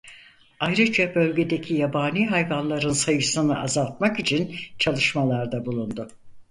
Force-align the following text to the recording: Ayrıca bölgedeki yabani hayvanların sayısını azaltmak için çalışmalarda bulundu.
Ayrıca 0.59 1.15
bölgedeki 1.15 1.73
yabani 1.73 2.27
hayvanların 2.27 2.91
sayısını 2.91 3.59
azaltmak 3.61 4.19
için 4.19 4.55
çalışmalarda 4.79 5.65
bulundu. 5.65 6.07